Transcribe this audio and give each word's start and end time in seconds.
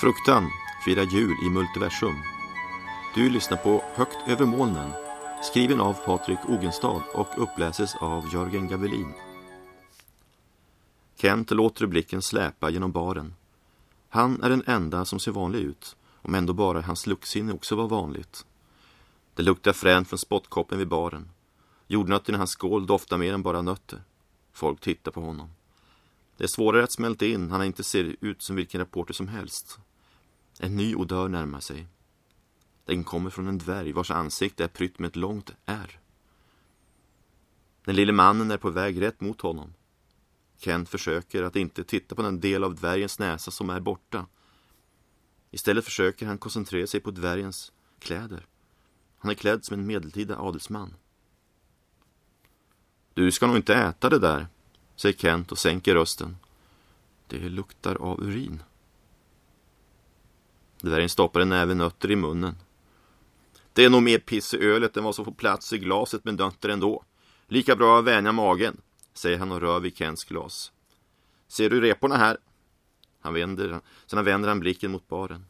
Fruktan 0.00 0.50
firar 0.84 1.02
jul 1.02 1.36
i 1.46 1.50
multiversum. 1.50 2.14
Du 3.14 3.30
lyssnar 3.30 3.56
på 3.56 3.84
Högt 3.94 4.28
över 4.28 4.46
molnen, 4.46 4.92
skriven 5.42 5.80
av 5.80 5.92
Patrik 5.92 6.38
Ogenstad 6.48 7.02
och 7.14 7.42
uppläses 7.42 7.96
av 7.96 8.34
Jörgen 8.34 8.68
Gavelin. 8.68 9.12
Kent 11.16 11.50
låter 11.50 11.86
blicken 11.86 12.22
släpa 12.22 12.70
genom 12.70 12.92
baren. 12.92 13.34
Han 14.08 14.42
är 14.42 14.50
den 14.50 14.62
enda 14.66 15.04
som 15.04 15.20
ser 15.20 15.32
vanlig 15.32 15.60
ut, 15.60 15.96
om 16.22 16.34
ändå 16.34 16.52
bara 16.52 16.80
hans 16.80 17.06
luktsinne 17.06 17.52
också 17.52 17.76
var 17.76 17.88
vanligt. 17.88 18.46
Det 19.34 19.42
luktar 19.42 19.72
fränt 19.72 20.08
från 20.08 20.18
spottkoppen 20.18 20.78
vid 20.78 20.88
baren. 20.88 21.30
Jordnötterna 21.86 22.36
i 22.36 22.38
hans 22.38 22.50
skål 22.50 22.86
doftar 22.86 23.18
mer 23.18 23.34
än 23.34 23.42
bara 23.42 23.62
nötter. 23.62 24.02
Folk 24.52 24.80
tittar 24.80 25.10
på 25.10 25.20
honom. 25.20 25.50
Det 26.36 26.44
är 26.44 26.48
svårare 26.48 26.84
att 26.84 26.92
smälta 26.92 27.26
in, 27.26 27.50
han 27.50 27.64
inte 27.64 27.84
ser 27.84 28.16
ut 28.20 28.42
som 28.42 28.56
vilken 28.56 28.80
reporter 28.80 29.14
som 29.14 29.28
helst. 29.28 29.78
En 30.58 30.76
ny 30.76 30.94
odör 30.94 31.28
närmar 31.28 31.60
sig. 31.60 31.86
Den 32.84 33.04
kommer 33.04 33.30
från 33.30 33.48
en 33.48 33.58
dvärg 33.58 33.92
vars 33.92 34.10
ansikte 34.10 34.64
är 34.64 34.68
prytt 34.68 34.98
med 34.98 35.08
ett 35.08 35.16
långt 35.16 35.50
ärr. 35.64 36.00
Den 37.84 37.96
lille 37.96 38.12
mannen 38.12 38.50
är 38.50 38.56
på 38.56 38.70
väg 38.70 39.02
rätt 39.02 39.20
mot 39.20 39.40
honom. 39.40 39.74
Kent 40.58 40.88
försöker 40.88 41.42
att 41.42 41.56
inte 41.56 41.84
titta 41.84 42.14
på 42.14 42.22
den 42.22 42.40
del 42.40 42.64
av 42.64 42.74
dvärgens 42.74 43.18
näsa 43.18 43.50
som 43.50 43.70
är 43.70 43.80
borta. 43.80 44.26
Istället 45.50 45.84
försöker 45.84 46.26
han 46.26 46.38
koncentrera 46.38 46.86
sig 46.86 47.00
på 47.00 47.10
dvärgens 47.10 47.72
kläder. 47.98 48.46
Han 49.18 49.30
är 49.30 49.34
klädd 49.34 49.64
som 49.64 49.78
en 49.78 49.86
medeltida 49.86 50.38
adelsman. 50.38 50.94
Du 53.14 53.32
ska 53.32 53.46
nog 53.46 53.56
inte 53.56 53.74
äta 53.74 54.08
det 54.08 54.18
där, 54.18 54.46
säger 54.96 55.16
Kent 55.16 55.52
och 55.52 55.58
sänker 55.58 55.94
rösten. 55.94 56.36
Det 57.26 57.48
luktar 57.48 57.94
av 57.94 58.22
urin. 58.22 58.62
Dvärgen 60.80 61.08
stoppar 61.08 61.40
en 61.40 61.48
näve 61.48 61.74
nötter 61.74 62.10
i 62.10 62.16
munnen. 62.16 62.54
Det 63.72 63.84
är 63.84 63.90
nog 63.90 64.02
mer 64.02 64.18
piss 64.18 64.54
i 64.54 64.64
ölet 64.64 64.96
än 64.96 65.04
vad 65.04 65.14
som 65.14 65.24
får 65.24 65.32
plats 65.32 65.72
i 65.72 65.78
glaset 65.78 66.24
med 66.24 66.38
nötter 66.38 66.68
ändå. 66.68 67.04
Lika 67.46 67.76
bra 67.76 67.98
att 67.98 68.04
vänja 68.04 68.32
magen, 68.32 68.80
säger 69.14 69.38
han 69.38 69.52
och 69.52 69.60
rör 69.60 69.80
vid 69.80 69.96
Kents 69.96 70.24
glas. 70.24 70.72
Ser 71.48 71.70
du 71.70 71.80
reporna 71.80 72.16
här? 72.16 72.36
Han 73.20 73.34
vänder, 73.34 73.80
sedan 74.06 74.24
vänder 74.24 74.48
han 74.48 74.60
blicken 74.60 74.90
mot 74.90 75.08
baren. 75.08 75.46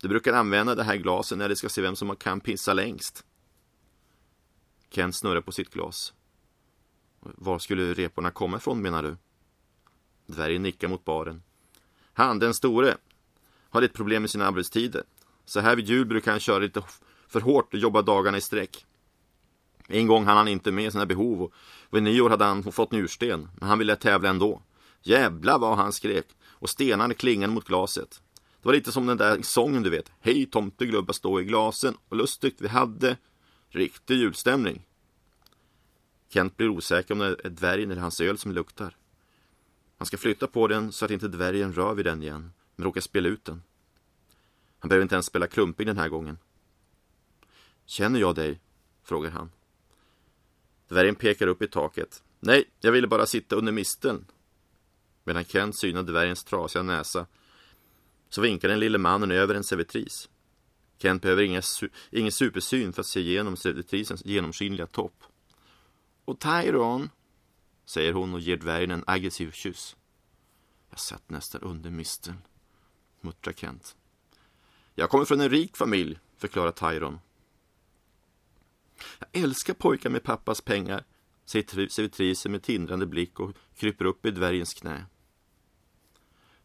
Du 0.00 0.08
brukar 0.08 0.32
använda 0.32 0.74
det 0.74 0.82
här 0.82 0.96
glaset 0.96 1.38
när 1.38 1.48
de 1.48 1.56
ska 1.56 1.68
se 1.68 1.82
vem 1.82 1.96
som 1.96 2.16
kan 2.16 2.40
pissa 2.40 2.72
längst. 2.72 3.24
Kent 4.90 5.16
snurrar 5.16 5.40
på 5.40 5.52
sitt 5.52 5.70
glas. 5.70 6.12
Var 7.20 7.58
skulle 7.58 7.94
reporna 7.94 8.30
komma 8.30 8.56
ifrån 8.56 8.82
menar 8.82 9.02
du? 9.02 9.16
Dvärgen 10.26 10.62
nickar 10.62 10.88
mot 10.88 11.04
baren. 11.04 11.42
Han, 12.12 12.38
den 12.38 12.54
store, 12.54 12.96
har 13.74 13.80
lite 13.80 13.94
problem 13.94 14.22
med 14.22 14.30
sina 14.30 14.46
arbetstider. 14.46 15.02
Så 15.44 15.60
här 15.60 15.76
vid 15.76 15.88
jul 15.88 16.06
brukar 16.06 16.30
han 16.30 16.40
köra 16.40 16.58
lite 16.58 16.82
för 17.28 17.40
hårt 17.40 17.74
och 17.74 17.80
jobba 17.80 18.02
dagarna 18.02 18.38
i 18.38 18.40
sträck. 18.40 18.86
En 19.88 20.06
gång 20.06 20.24
hann 20.24 20.36
han 20.36 20.48
inte 20.48 20.72
med 20.72 20.92
sina 20.92 21.06
behov 21.06 21.42
och 21.42 21.52
vid 21.90 22.02
nyår 22.02 22.30
hade 22.30 22.44
han 22.44 22.72
fått 22.72 22.92
njursten, 22.92 23.48
men 23.56 23.68
han 23.68 23.78
ville 23.78 23.96
tävla 23.96 24.28
ändå. 24.28 24.62
Jävla 25.02 25.58
vad 25.58 25.76
han 25.76 25.92
skrek 25.92 26.26
och 26.48 26.70
stenarna 26.70 27.14
klingade 27.14 27.52
mot 27.52 27.64
glaset. 27.64 28.22
Det 28.62 28.68
var 28.68 28.74
lite 28.74 28.92
som 28.92 29.06
den 29.06 29.16
där 29.16 29.42
sången 29.42 29.82
du 29.82 29.90
vet. 29.90 30.12
Hej 30.20 30.46
tomteglubba 30.46 31.12
stå 31.12 31.40
i 31.40 31.44
glasen 31.44 31.96
och 32.08 32.16
lustigt 32.16 32.60
vi 32.60 32.68
hade. 32.68 33.16
Riktig 33.68 34.16
julstämning. 34.16 34.82
Kent 36.28 36.56
blir 36.56 36.68
osäker 36.68 37.14
om 37.14 37.18
det 37.18 37.36
är 37.44 37.50
dvärgen 37.50 37.90
eller 37.90 38.00
hans 38.00 38.20
öl 38.20 38.38
som 38.38 38.52
luktar. 38.52 38.96
Han 39.98 40.06
ska 40.06 40.16
flytta 40.16 40.46
på 40.46 40.66
den 40.66 40.92
så 40.92 41.04
att 41.04 41.10
inte 41.10 41.28
dvärgen 41.28 41.72
rör 41.72 41.94
vid 41.94 42.04
den 42.04 42.22
igen, 42.22 42.52
men 42.76 42.84
råkar 42.84 43.00
spela 43.00 43.28
ut 43.28 43.44
den. 43.44 43.62
Han 44.78 44.88
behöver 44.88 45.02
inte 45.02 45.14
ens 45.14 45.26
spela 45.26 45.46
klumpig 45.46 45.86
den 45.86 45.98
här 45.98 46.08
gången. 46.08 46.38
Känner 47.86 48.20
jag 48.20 48.34
dig? 48.34 48.60
frågar 49.02 49.30
han. 49.30 49.50
Dvärgen 50.88 51.14
pekar 51.14 51.46
upp 51.46 51.62
i 51.62 51.68
taket. 51.68 52.22
Nej, 52.40 52.70
jag 52.80 52.92
ville 52.92 53.06
bara 53.06 53.26
sitta 53.26 53.56
under 53.56 53.72
misteln. 53.72 54.26
Medan 55.24 55.44
Kent 55.44 55.78
synar 55.78 56.02
dvärgens 56.02 56.44
trasiga 56.44 56.82
näsa 56.82 57.26
så 58.28 58.40
vinkar 58.40 58.68
den 58.68 58.80
lille 58.80 58.98
mannen 58.98 59.30
över 59.30 59.54
en 59.54 59.64
servitris. 59.64 60.28
Kent 60.98 61.22
behöver 61.22 61.42
inga, 61.42 61.62
ingen 62.10 62.32
supersyn 62.32 62.92
för 62.92 63.00
att 63.00 63.06
se 63.06 63.20
igenom 63.20 63.56
servitrisens 63.56 64.24
genomskinliga 64.24 64.86
topp. 64.86 65.24
Och 66.24 66.40
Tyron, 66.40 67.10
säger 67.84 68.12
hon 68.12 68.34
och 68.34 68.40
ger 68.40 68.56
dvärgen 68.56 68.90
en 68.90 69.04
aggressiv 69.06 69.50
kyss. 69.50 69.96
Jag 70.90 70.98
satt 70.98 71.30
nästan 71.30 71.60
under 71.60 71.90
misteln, 71.90 72.36
muttrar 73.24 73.52
Kent. 73.52 73.96
Jag 74.94 75.10
kommer 75.10 75.24
från 75.24 75.40
en 75.40 75.50
rik 75.50 75.76
familj, 75.76 76.18
förklarar 76.36 76.72
Tyron. 76.72 77.20
Jag 79.18 79.42
älskar 79.42 79.74
pojkar 79.74 80.10
med 80.10 80.22
pappas 80.22 80.60
pengar, 80.60 81.04
säger 81.44 81.88
servitrisen 81.88 82.52
med 82.52 82.62
tindrande 82.62 83.06
blick 83.06 83.40
och 83.40 83.56
kryper 83.76 84.04
upp 84.04 84.26
i 84.26 84.30
dvärgens 84.30 84.74
knä. 84.74 85.04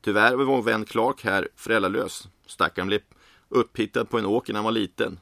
Tyvärr 0.00 0.36
var 0.36 0.44
vår 0.44 0.62
vän 0.62 0.84
Clark 0.84 1.24
här 1.24 1.48
föräldralös. 1.54 2.28
Stackaren 2.46 2.88
blev 2.88 3.00
upphittad 3.48 4.04
på 4.04 4.18
en 4.18 4.26
åker 4.26 4.52
när 4.52 4.58
han 4.58 4.64
var 4.64 4.72
liten. 4.72 5.20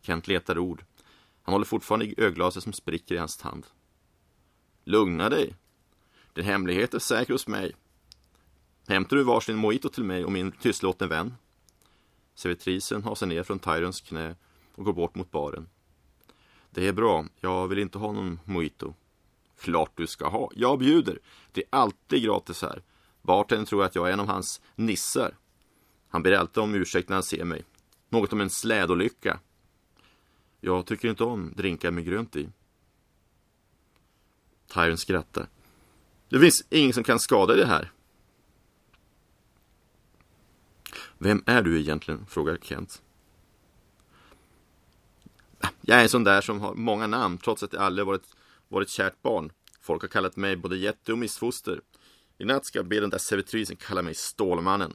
Kent 0.00 0.28
letar 0.28 0.58
ord. 0.58 0.84
Han 1.42 1.52
håller 1.52 1.64
fortfarande 1.64 2.06
i 2.06 2.14
öglaset 2.16 2.62
som 2.62 2.72
spricker 2.72 3.14
i 3.14 3.18
hans 3.18 3.42
hand. 3.42 3.66
Lugna 4.84 5.28
dig. 5.28 5.56
Din 6.32 6.44
hemlighet 6.44 6.94
är 6.94 6.98
säker 6.98 7.32
hos 7.32 7.46
mig. 7.46 7.74
Hämtar 8.88 9.16
du 9.16 9.22
varsin 9.22 9.56
mojito 9.56 9.88
till 9.88 10.04
mig 10.04 10.24
och 10.24 10.32
min 10.32 10.52
tystlåtne 10.52 11.06
vän? 11.06 11.34
Servitrisen 12.34 13.02
hasar 13.02 13.26
ner 13.26 13.42
från 13.42 13.58
Tyrons 13.58 14.00
knä 14.00 14.34
och 14.74 14.84
går 14.84 14.92
bort 14.92 15.14
mot 15.14 15.30
baren. 15.30 15.68
Det 16.70 16.88
är 16.88 16.92
bra, 16.92 17.26
jag 17.40 17.68
vill 17.68 17.78
inte 17.78 17.98
ha 17.98 18.12
någon 18.12 18.40
mojito. 18.44 18.94
Klart 19.60 19.92
du 19.94 20.06
ska 20.06 20.28
ha, 20.28 20.50
jag 20.54 20.78
bjuder. 20.78 21.18
Det 21.52 21.60
är 21.60 21.66
alltid 21.70 22.22
gratis 22.22 22.62
här. 22.62 22.82
Bartendern 23.22 23.66
tror 23.66 23.84
att 23.84 23.94
jag 23.94 24.08
är 24.08 24.12
en 24.12 24.20
av 24.20 24.26
hans 24.26 24.60
nissar. 24.74 25.36
Han 26.08 26.22
ber 26.22 26.32
alltid 26.32 26.62
om 26.62 26.74
ursäkt 26.74 27.08
när 27.08 27.16
han 27.16 27.22
ser 27.22 27.44
mig. 27.44 27.64
Något 28.08 28.32
om 28.32 28.40
en 28.40 28.50
slädolycka. 28.50 29.40
Jag 30.60 30.86
tycker 30.86 31.08
inte 31.08 31.24
om 31.24 31.52
drinkar 31.56 31.90
med 31.90 32.04
grönt 32.04 32.36
i. 32.36 32.48
Tyron 34.66 34.98
skrattar. 34.98 35.48
Det 36.28 36.40
finns 36.40 36.64
ingen 36.70 36.92
som 36.92 37.04
kan 37.04 37.18
skada 37.18 37.56
det 37.56 37.66
här. 37.66 37.92
Vem 41.22 41.42
är 41.46 41.62
du 41.62 41.80
egentligen? 41.80 42.26
frågar 42.26 42.56
Kent. 42.56 43.02
Ah, 45.60 45.68
jag 45.80 45.98
är 45.98 46.02
en 46.02 46.08
sån 46.08 46.24
där 46.24 46.40
som 46.40 46.60
har 46.60 46.74
många 46.74 47.06
namn 47.06 47.38
trots 47.38 47.62
att 47.62 47.72
jag 47.72 47.82
aldrig 47.82 48.06
varit, 48.06 48.36
varit 48.68 48.88
kärt 48.88 49.22
barn. 49.22 49.52
Folk 49.80 50.02
har 50.02 50.08
kallat 50.08 50.36
mig 50.36 50.56
både 50.56 50.76
jätte 50.76 51.12
och 51.12 51.18
missfoster. 51.18 51.80
I 52.38 52.44
natt 52.44 52.66
ska 52.66 52.78
jag 52.78 52.86
be 52.86 53.00
den 53.00 53.10
där 53.10 53.18
servitrisen 53.18 53.76
kalla 53.76 54.02
mig 54.02 54.14
Stålmannen. 54.14 54.92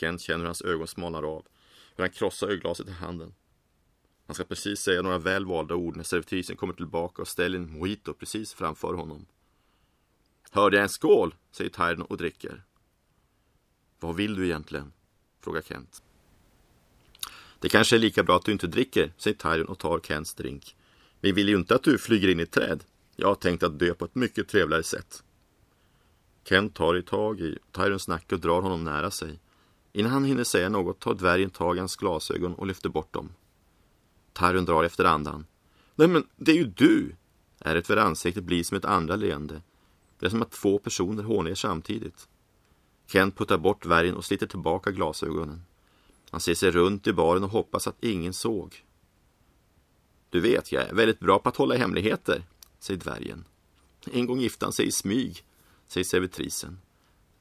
Kent 0.00 0.20
känner 0.20 0.38
hur 0.38 0.46
hans 0.46 0.62
ögon 0.62 0.86
smalnar 0.86 1.22
av. 1.22 1.46
Hur 1.96 2.04
han 2.04 2.10
krossar 2.10 2.48
ölglaset 2.48 2.88
i 2.88 2.92
handen. 2.92 3.34
Han 4.26 4.34
ska 4.34 4.44
precis 4.44 4.80
säga 4.80 5.02
några 5.02 5.18
väl 5.18 5.46
valda 5.46 5.74
ord 5.74 5.96
när 5.96 6.04
servitrisen 6.04 6.56
kommer 6.56 6.74
tillbaka 6.74 7.22
och 7.22 7.28
ställer 7.28 7.58
en 7.58 7.72
mojito 7.72 8.14
precis 8.14 8.54
framför 8.54 8.94
honom. 8.94 9.26
Hörde 10.50 10.76
jag 10.76 10.82
en 10.82 10.88
skål? 10.88 11.34
säger 11.50 11.70
Tyron 11.70 12.02
och 12.02 12.16
dricker. 12.16 12.64
Vad 14.00 14.16
vill 14.16 14.34
du 14.34 14.44
egentligen? 14.44 14.92
frågar 15.40 15.62
Kent. 15.62 16.02
Det 17.58 17.68
kanske 17.68 17.96
är 17.96 18.00
lika 18.00 18.22
bra 18.22 18.36
att 18.36 18.44
du 18.44 18.52
inte 18.52 18.66
dricker, 18.66 19.12
säger 19.16 19.36
Tyron 19.36 19.66
och 19.66 19.78
tar 19.78 20.00
Kents 20.00 20.34
drink. 20.34 20.76
Vi 21.20 21.32
vill 21.32 21.48
ju 21.48 21.56
inte 21.56 21.74
att 21.74 21.82
du 21.82 21.98
flyger 21.98 22.28
in 22.28 22.40
i 22.40 22.42
ett 22.42 22.50
träd. 22.50 22.84
Jag 23.16 23.28
har 23.28 23.34
tänkt 23.34 23.62
att 23.62 23.78
dö 23.78 23.94
på 23.94 24.04
ett 24.04 24.14
mycket 24.14 24.48
trevligare 24.48 24.82
sätt. 24.82 25.22
Kent 26.44 26.74
tar 26.74 26.96
i 26.96 27.02
tag 27.02 27.40
i 27.40 27.58
Tyrons 27.72 28.08
nacke 28.08 28.34
och 28.34 28.40
drar 28.40 28.62
honom 28.62 28.84
nära 28.84 29.10
sig. 29.10 29.40
Innan 29.92 30.12
han 30.12 30.24
hinner 30.24 30.44
säga 30.44 30.68
något 30.68 31.00
tar 31.00 31.14
dvärgen 31.14 31.50
tag 31.50 31.76
i 31.76 31.78
hans 31.78 31.96
glasögon 31.96 32.54
och 32.54 32.66
lyfter 32.66 32.88
bort 32.88 33.12
dem. 33.12 33.32
Tyron 34.32 34.64
drar 34.64 34.84
efter 34.84 35.04
andan. 35.04 35.46
Nej 35.94 36.08
men, 36.08 36.26
det 36.36 36.52
är 36.52 36.56
ju 36.56 36.64
du! 36.64 37.14
Ärret 37.58 37.86
för 37.86 37.96
ansiktet 37.96 38.44
blir 38.44 38.64
som 38.64 38.76
ett 38.76 38.84
andra 38.84 39.16
leende. 39.16 39.62
Det 40.18 40.26
är 40.26 40.30
som 40.30 40.42
att 40.42 40.50
två 40.50 40.78
personer 40.78 41.22
hånar 41.22 41.54
samtidigt. 41.54 42.28
Kent 43.12 43.36
puttar 43.36 43.58
bort 43.58 43.82
dvärgen 43.82 44.16
och 44.16 44.24
sliter 44.24 44.46
tillbaka 44.46 44.90
glasögonen. 44.90 45.62
Han 46.30 46.40
ser 46.40 46.54
sig 46.54 46.70
runt 46.70 47.06
i 47.06 47.12
baren 47.12 47.44
och 47.44 47.50
hoppas 47.50 47.86
att 47.86 48.04
ingen 48.04 48.32
såg. 48.32 48.84
Du 50.30 50.40
vet, 50.40 50.72
jag 50.72 50.82
är 50.88 50.94
väldigt 50.94 51.20
bra 51.20 51.38
på 51.38 51.48
att 51.48 51.56
hålla 51.56 51.76
hemligheter, 51.76 52.44
säger 52.78 53.00
dvärgen. 53.00 53.44
En 54.12 54.26
gång 54.26 54.40
gifte 54.40 54.66
han 54.66 54.72
sig 54.72 54.86
i 54.86 54.92
smyg, 54.92 55.44
säger 55.86 56.04
servitrisen. 56.04 56.78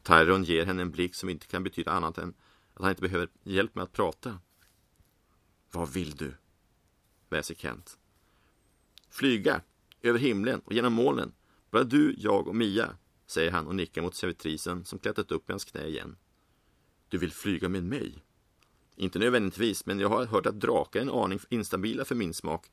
Tyron 0.03 0.43
ger 0.43 0.65
henne 0.65 0.81
en 0.81 0.91
blick 0.91 1.15
som 1.15 1.29
inte 1.29 1.47
kan 1.47 1.63
betyda 1.63 1.91
annat 1.91 2.17
än 2.17 2.33
att 2.73 2.81
han 2.81 2.89
inte 2.89 3.01
behöver 3.01 3.27
hjälp 3.43 3.75
med 3.75 3.83
att 3.83 3.93
prata. 3.93 4.39
Vad 5.71 5.93
vill 5.93 6.15
du? 6.15 6.33
väser 7.29 7.55
Kent. 7.55 7.97
Flyga, 9.09 9.61
över 10.01 10.19
himlen 10.19 10.59
och 10.65 10.73
genom 10.73 10.93
molnen. 10.93 11.31
Bara 11.71 11.83
du, 11.83 12.15
jag 12.17 12.47
och 12.47 12.55
Mia 12.55 12.95
säger 13.29 13.51
han 13.51 13.67
och 13.67 13.75
nickar 13.75 14.01
mot 14.01 14.15
servitrisen 14.15 14.85
som 14.85 14.99
klättrat 14.99 15.31
upp 15.31 15.49
i 15.49 15.51
hans 15.53 15.65
knä 15.65 15.87
igen. 15.87 16.17
Du 17.09 17.17
vill 17.17 17.31
flyga 17.31 17.69
med 17.69 17.83
mig? 17.83 18.23
Inte 18.95 19.19
nödvändigtvis, 19.19 19.85
men 19.85 19.99
jag 19.99 20.09
har 20.09 20.25
hört 20.25 20.45
att 20.45 20.59
drakar 20.59 20.99
är 20.99 21.03
en 21.03 21.09
aning 21.09 21.39
instabila 21.49 22.05
för 22.05 22.15
min 22.15 22.33
smak. 22.33 22.71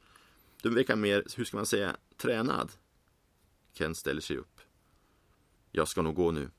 Du 0.63 0.71
verkar 0.71 0.97
mer, 0.97 1.25
hur 1.37 1.45
ska 1.45 1.57
man 1.57 1.67
säga, 1.67 1.97
tränad. 2.17 2.73
Ken 3.73 3.95
ställer 3.95 4.21
sig 4.21 4.37
upp. 4.37 4.61
Jag 5.73 5.89
ska 5.89 6.03
nog 6.03 6.15
gå 6.15 6.31
nu. 6.31 6.51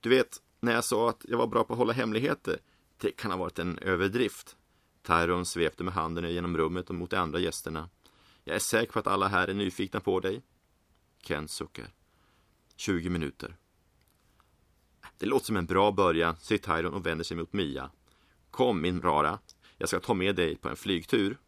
Du 0.00 0.08
vet, 0.08 0.42
när 0.60 0.72
jag 0.72 0.84
sa 0.84 1.10
att 1.10 1.24
jag 1.28 1.38
var 1.38 1.46
bra 1.46 1.64
på 1.64 1.72
att 1.72 1.78
hålla 1.78 1.92
hemligheter, 1.92 2.58
det 2.96 3.10
kan 3.10 3.30
ha 3.30 3.38
varit 3.38 3.58
en 3.58 3.78
överdrift. 3.78 4.56
Tyron 5.02 5.46
svepte 5.46 5.84
med 5.84 5.94
handen 5.94 6.32
genom 6.32 6.56
rummet 6.56 6.88
och 6.88 6.94
mot 6.94 7.10
de 7.10 7.16
andra 7.16 7.38
gästerna. 7.38 7.90
Jag 8.44 8.56
är 8.56 8.60
säker 8.60 8.92
på 8.92 8.98
att 8.98 9.06
alla 9.06 9.28
här 9.28 9.48
är 9.48 9.54
nyfikna 9.54 10.00
på 10.00 10.20
dig. 10.20 10.42
Ken 11.22 11.48
suckar. 11.48 11.95
20 12.76 13.10
minuter. 13.10 13.56
Det 15.18 15.26
låter 15.26 15.46
som 15.46 15.56
en 15.56 15.66
bra 15.66 15.92
början, 15.92 16.36
säger 16.36 16.58
Tyron 16.58 16.94
och 16.94 17.06
vänder 17.06 17.24
sig 17.24 17.36
mot 17.36 17.52
Mia. 17.52 17.90
Kom 18.50 18.80
min 18.80 19.02
rara, 19.02 19.38
jag 19.78 19.88
ska 19.88 20.00
ta 20.00 20.14
med 20.14 20.36
dig 20.36 20.56
på 20.56 20.68
en 20.68 20.76
flygtur. 20.76 21.38